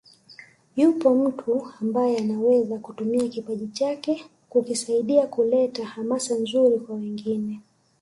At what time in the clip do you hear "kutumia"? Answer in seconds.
2.79-3.27